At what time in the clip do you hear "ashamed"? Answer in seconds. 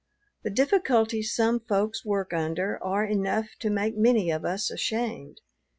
4.71-5.41